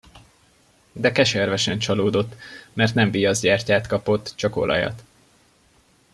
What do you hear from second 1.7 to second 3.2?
csalódott, mert nem